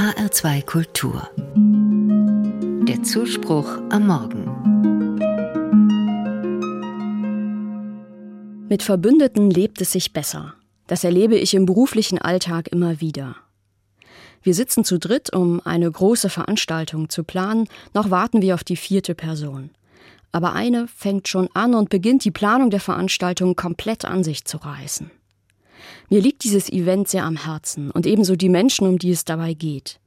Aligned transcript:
HR2 0.00 0.64
Kultur. 0.64 1.28
Der 2.88 3.02
Zuspruch 3.02 3.68
am 3.90 4.06
Morgen. 4.06 4.46
Mit 8.66 8.82
Verbündeten 8.82 9.50
lebt 9.50 9.82
es 9.82 9.92
sich 9.92 10.14
besser. 10.14 10.54
Das 10.86 11.04
erlebe 11.04 11.36
ich 11.36 11.52
im 11.52 11.66
beruflichen 11.66 12.16
Alltag 12.16 12.68
immer 12.68 13.02
wieder. 13.02 13.36
Wir 14.42 14.54
sitzen 14.54 14.84
zu 14.84 14.98
dritt, 14.98 15.34
um 15.34 15.60
eine 15.66 15.90
große 15.90 16.30
Veranstaltung 16.30 17.10
zu 17.10 17.22
planen, 17.22 17.68
noch 17.92 18.10
warten 18.10 18.40
wir 18.40 18.54
auf 18.54 18.64
die 18.64 18.76
vierte 18.76 19.14
Person. 19.14 19.68
Aber 20.32 20.54
eine 20.54 20.88
fängt 20.88 21.28
schon 21.28 21.50
an 21.52 21.74
und 21.74 21.90
beginnt 21.90 22.24
die 22.24 22.30
Planung 22.30 22.70
der 22.70 22.80
Veranstaltung 22.80 23.54
komplett 23.54 24.06
an 24.06 24.24
sich 24.24 24.46
zu 24.46 24.56
reißen. 24.56 25.10
Mir 26.08 26.20
liegt 26.20 26.44
dieses 26.44 26.70
Event 26.70 27.08
sehr 27.08 27.24
am 27.24 27.36
Herzen 27.36 27.90
und 27.90 28.06
ebenso 28.06 28.36
die 28.36 28.48
Menschen, 28.48 28.86
um 28.86 28.98
die 28.98 29.10
es 29.10 29.24
dabei 29.24 29.54
geht. 29.54 30.00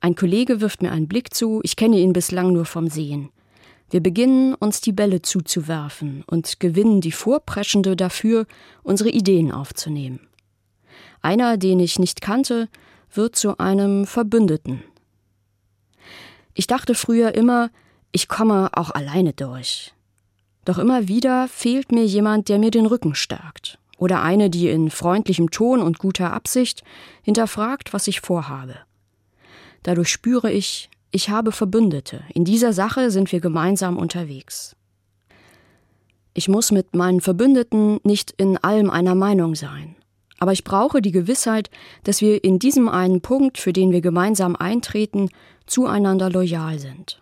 Ein 0.00 0.14
Kollege 0.14 0.60
wirft 0.60 0.82
mir 0.82 0.92
einen 0.92 1.08
Blick 1.08 1.34
zu, 1.34 1.60
ich 1.62 1.76
kenne 1.76 1.98
ihn 1.98 2.12
bislang 2.12 2.52
nur 2.52 2.64
vom 2.64 2.88
Sehen. 2.88 3.30
Wir 3.90 4.00
beginnen, 4.00 4.54
uns 4.54 4.80
die 4.80 4.92
Bälle 4.92 5.20
zuzuwerfen 5.20 6.24
und 6.26 6.60
gewinnen 6.60 7.00
die 7.00 7.12
Vorpreschende 7.12 7.96
dafür, 7.96 8.46
unsere 8.82 9.10
Ideen 9.10 9.50
aufzunehmen. 9.50 10.20
Einer, 11.22 11.56
den 11.56 11.80
ich 11.80 11.98
nicht 11.98 12.20
kannte, 12.20 12.68
wird 13.12 13.36
zu 13.36 13.58
einem 13.58 14.06
Verbündeten. 14.06 14.82
Ich 16.54 16.66
dachte 16.66 16.94
früher 16.94 17.34
immer, 17.34 17.70
ich 18.12 18.28
komme 18.28 18.70
auch 18.72 18.90
alleine 18.90 19.32
durch. 19.32 19.92
Doch 20.64 20.78
immer 20.78 21.08
wieder 21.08 21.48
fehlt 21.48 21.90
mir 21.90 22.04
jemand, 22.04 22.48
der 22.48 22.58
mir 22.58 22.70
den 22.70 22.86
Rücken 22.86 23.14
stärkt 23.14 23.79
oder 24.00 24.22
eine, 24.22 24.48
die 24.50 24.68
in 24.70 24.90
freundlichem 24.90 25.50
Ton 25.50 25.80
und 25.80 25.98
guter 25.98 26.32
Absicht 26.32 26.82
hinterfragt, 27.22 27.92
was 27.92 28.08
ich 28.08 28.20
vorhabe. 28.20 28.76
Dadurch 29.82 30.08
spüre 30.08 30.50
ich, 30.50 30.88
ich 31.10 31.28
habe 31.28 31.52
Verbündete. 31.52 32.22
In 32.32 32.44
dieser 32.44 32.72
Sache 32.72 33.10
sind 33.10 33.30
wir 33.30 33.40
gemeinsam 33.40 33.98
unterwegs. 33.98 34.74
Ich 36.32 36.48
muss 36.48 36.72
mit 36.72 36.96
meinen 36.96 37.20
Verbündeten 37.20 38.00
nicht 38.02 38.32
in 38.38 38.56
allem 38.56 38.88
einer 38.88 39.14
Meinung 39.14 39.54
sein. 39.54 39.96
Aber 40.38 40.52
ich 40.52 40.64
brauche 40.64 41.02
die 41.02 41.12
Gewissheit, 41.12 41.68
dass 42.04 42.22
wir 42.22 42.42
in 42.42 42.58
diesem 42.58 42.88
einen 42.88 43.20
Punkt, 43.20 43.58
für 43.58 43.74
den 43.74 43.90
wir 43.90 44.00
gemeinsam 44.00 44.56
eintreten, 44.56 45.28
zueinander 45.66 46.30
loyal 46.30 46.78
sind. 46.78 47.20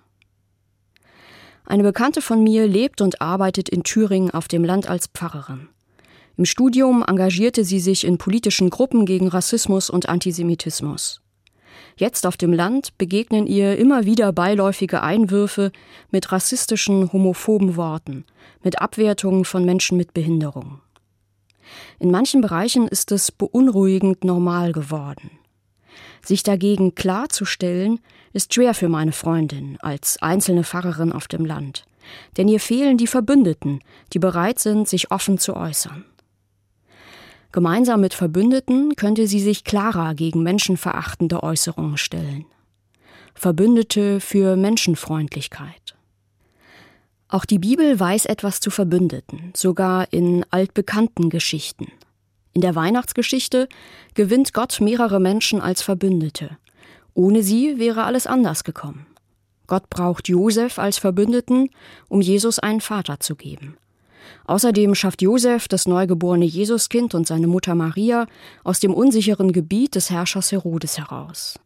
Eine 1.64 1.82
Bekannte 1.82 2.22
von 2.22 2.44
mir 2.44 2.68
lebt 2.68 3.00
und 3.00 3.20
arbeitet 3.20 3.68
in 3.68 3.82
Thüringen 3.82 4.30
auf 4.30 4.46
dem 4.46 4.62
Land 4.62 4.88
als 4.88 5.08
Pfarrerin. 5.08 5.68
Im 6.38 6.44
Studium 6.44 7.04
engagierte 7.04 7.64
sie 7.64 7.80
sich 7.80 8.06
in 8.06 8.16
politischen 8.16 8.70
Gruppen 8.70 9.06
gegen 9.06 9.26
Rassismus 9.26 9.90
und 9.90 10.08
Antisemitismus. 10.08 11.20
Jetzt 11.96 12.24
auf 12.26 12.36
dem 12.36 12.52
Land 12.52 12.96
begegnen 12.96 13.48
ihr 13.48 13.76
immer 13.76 14.04
wieder 14.04 14.32
beiläufige 14.32 15.02
Einwürfe 15.02 15.72
mit 16.12 16.30
rassistischen, 16.30 17.12
homophoben 17.12 17.74
Worten, 17.74 18.24
mit 18.62 18.80
Abwertungen 18.80 19.44
von 19.44 19.64
Menschen 19.64 19.98
mit 19.98 20.14
Behinderung. 20.14 20.80
In 21.98 22.12
manchen 22.12 22.40
Bereichen 22.40 22.86
ist 22.86 23.10
es 23.10 23.32
beunruhigend 23.32 24.22
normal 24.22 24.70
geworden. 24.70 25.32
Sich 26.24 26.44
dagegen 26.44 26.94
klarzustellen, 26.94 27.98
ist 28.32 28.54
schwer 28.54 28.74
für 28.74 28.88
meine 28.88 29.10
Freundin 29.10 29.76
als 29.80 30.22
einzelne 30.22 30.62
Pfarrerin 30.62 31.10
auf 31.12 31.26
dem 31.26 31.44
Land, 31.44 31.84
denn 32.36 32.46
ihr 32.46 32.60
fehlen 32.60 32.96
die 32.96 33.08
Verbündeten, 33.08 33.80
die 34.12 34.20
bereit 34.20 34.60
sind, 34.60 34.86
sich 34.86 35.10
offen 35.10 35.38
zu 35.38 35.56
äußern. 35.56 36.04
Gemeinsam 37.50 38.00
mit 38.00 38.14
Verbündeten 38.14 38.94
könnte 38.94 39.26
sie 39.26 39.40
sich 39.40 39.64
klarer 39.64 40.14
gegen 40.14 40.42
menschenverachtende 40.42 41.42
Äußerungen 41.42 41.96
stellen. 41.96 42.44
Verbündete 43.34 44.20
für 44.20 44.56
Menschenfreundlichkeit. 44.56 45.96
Auch 47.28 47.44
die 47.44 47.58
Bibel 47.58 47.98
weiß 47.98 48.26
etwas 48.26 48.60
zu 48.60 48.70
Verbündeten, 48.70 49.52
sogar 49.54 50.12
in 50.12 50.44
altbekannten 50.50 51.30
Geschichten. 51.30 51.92
In 52.52 52.62
der 52.62 52.74
Weihnachtsgeschichte 52.74 53.68
gewinnt 54.14 54.52
Gott 54.54 54.80
mehrere 54.80 55.20
Menschen 55.20 55.60
als 55.60 55.82
Verbündete. 55.82 56.58
Ohne 57.14 57.42
sie 57.42 57.78
wäre 57.78 58.04
alles 58.04 58.26
anders 58.26 58.64
gekommen. 58.64 59.06
Gott 59.66 59.90
braucht 59.90 60.28
Josef 60.28 60.78
als 60.78 60.98
Verbündeten, 60.98 61.70
um 62.08 62.20
Jesus 62.20 62.58
einen 62.58 62.80
Vater 62.80 63.20
zu 63.20 63.36
geben. 63.36 63.76
Außerdem 64.46 64.94
schafft 64.94 65.22
Josef 65.22 65.68
das 65.68 65.86
neugeborene 65.86 66.44
Jesuskind 66.44 67.14
und 67.14 67.26
seine 67.26 67.46
Mutter 67.46 67.74
Maria 67.74 68.26
aus 68.64 68.80
dem 68.80 68.94
unsicheren 68.94 69.52
Gebiet 69.52 69.94
des 69.94 70.10
Herrschers 70.10 70.52
Herodes 70.52 70.98
heraus. 70.98 71.58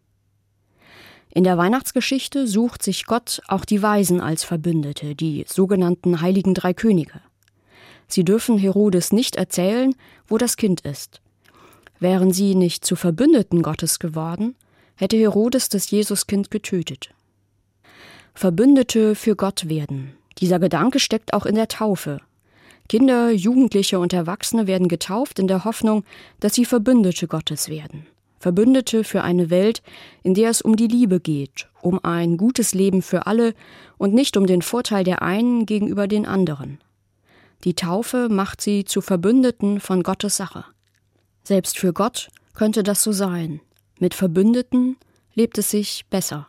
In 1.35 1.45
der 1.45 1.57
Weihnachtsgeschichte 1.57 2.47
sucht 2.47 2.83
sich 2.83 3.07
Gott 3.07 3.41
auch 3.49 3.65
die 3.65 3.83
Weisen 3.83 4.21
als 4.21 4.45
Verbündete, 4.45 5.15
die 5.15 5.45
sogenannten 5.49 6.21
heiligen 6.21 6.53
drei 6.53 6.75
Könige. 6.75 7.21
Sie 8.07 8.25
dürfen 8.25 8.59
Herodes 8.59 9.13
nicht 9.13 9.37
erzählen, 9.37 9.95
wo 10.27 10.37
das 10.37 10.59
Kind 10.59 10.83
ist. 10.83 11.23
Wären 12.01 12.33
sie 12.33 12.55
nicht 12.55 12.85
zu 12.85 12.97
Verbündeten 12.97 13.63
Gottes 13.63 13.99
geworden, 13.99 14.57
hätte 14.97 15.17
Herodes 15.17 15.71
das 15.71 15.91
Jesuskind 15.91 16.51
getötet. 16.51 17.15
Verbündete 18.35 19.15
für 19.15 19.37
Gott 19.37 19.69
werden. 19.69 20.13
Dieser 20.39 20.59
Gedanke 20.59 20.99
steckt 20.99 21.33
auch 21.33 21.47
in 21.47 21.55
der 21.55 21.69
Taufe, 21.69 22.19
Kinder, 22.93 23.31
Jugendliche 23.31 23.99
und 23.99 24.13
Erwachsene 24.13 24.67
werden 24.67 24.87
getauft 24.87 25.39
in 25.39 25.49
der 25.49 25.65
Hoffnung, 25.65 26.05
dass 26.41 26.53
sie 26.53 26.67
Verbündete 26.67 27.27
Gottes 27.27 27.71
werden. 27.71 28.07
Verbündete 28.39 29.03
für 29.03 29.23
eine 29.23 29.49
Welt, 29.49 29.83
in 30.23 30.35
der 30.35 30.51
es 30.51 30.61
um 30.61 30.77
die 30.77 30.89
Liebe 30.89 31.19
geht, 31.19 31.71
um 31.81 32.05
ein 32.05 32.37
gutes 32.37 32.75
Leben 32.75 33.01
für 33.01 33.27
alle 33.27 33.55
und 33.97 34.13
nicht 34.13 34.37
um 34.37 34.47
den 34.47 34.61
Vorteil 34.61 35.05
der 35.05 35.23
einen 35.23 35.65
gegenüber 35.65 36.07
den 36.07 36.27
anderen. 36.27 36.81
Die 37.65 37.73
Taufe 37.73 38.29
macht 38.29 38.61
sie 38.61 38.85
zu 38.85 39.01
Verbündeten 39.01 39.81
von 39.81 40.03
Gottes 40.03 40.37
Sache. 40.37 40.67
Selbst 41.45 41.79
für 41.79 41.95
Gott 41.95 42.29
könnte 42.53 42.83
das 42.83 43.03
so 43.03 43.13
sein. 43.13 43.63
Mit 44.01 44.13
Verbündeten 44.13 44.99
lebt 45.33 45.57
es 45.57 45.71
sich 45.71 46.05
besser. 46.11 46.47